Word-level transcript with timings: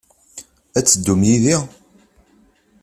Ad 0.77 0.83
teddum 0.85 1.21
yid-i? 1.27 1.57